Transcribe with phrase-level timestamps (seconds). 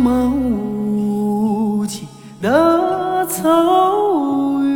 [0.00, 2.08] 苍茫无际
[2.40, 4.70] 的草原，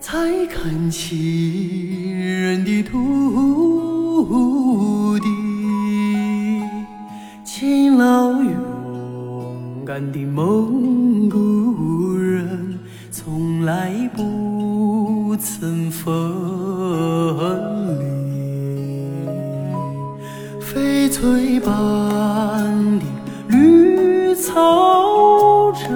[0.00, 5.26] 才看清人的土地。
[7.44, 12.78] 勤劳勇敢的蒙古人，
[13.10, 16.08] 从来不曾分
[17.98, 18.06] 离。
[20.62, 22.05] 翡翠般
[24.46, 25.90] 草场，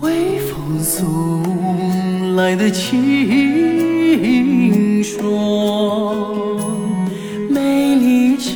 [0.00, 2.88] 微风送来的清
[5.02, 5.24] 爽，
[7.48, 8.54] 美丽善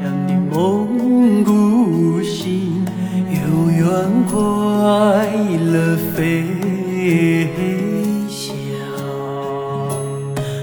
[0.00, 2.82] 良的蒙古心，
[3.28, 3.86] 永远
[4.30, 4.38] 快
[5.70, 6.16] 乐飞
[8.26, 8.56] 翔。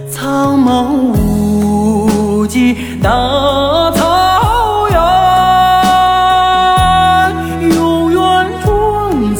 [0.09, 3.11] 苍茫无际大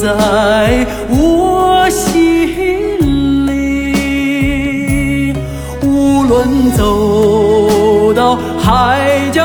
[0.06, 5.34] 在我心里。
[5.82, 9.35] 无论走到海角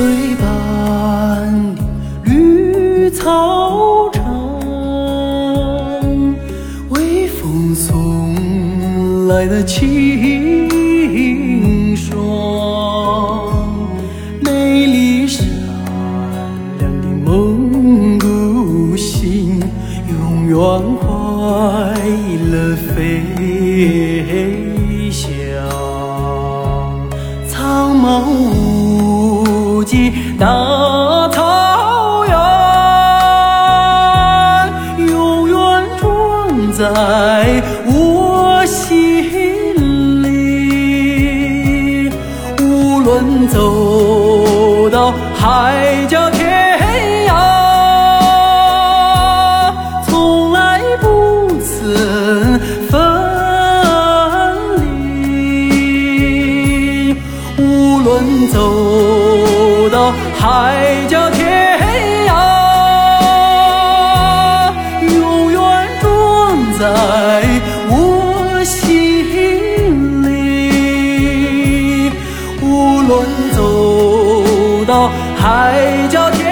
[0.00, 1.82] 翠般的
[2.24, 4.24] 绿草场，
[6.88, 10.66] 微风送来的清
[11.94, 13.52] 爽，
[14.40, 15.46] 美丽善
[16.78, 19.62] 良的蒙古心，
[20.08, 20.56] 永远
[20.96, 21.10] 快
[22.50, 23.20] 乐飞
[25.10, 25.28] 翔。
[27.46, 28.24] 苍茫
[30.38, 32.34] 大草原
[35.08, 35.56] 永远
[35.98, 39.24] 装在我心
[40.22, 42.10] 里，
[42.60, 46.68] 无论走到海角天
[47.26, 47.32] 涯，
[50.06, 52.60] 从来不曾
[52.90, 53.00] 分
[54.76, 57.16] 离。
[57.58, 59.29] 无论走。
[59.90, 61.78] 到海角天
[62.28, 62.32] 涯
[65.12, 65.60] 永远
[66.00, 66.80] 装在
[67.88, 70.28] 我心里。
[72.62, 76.49] 无论走到海角天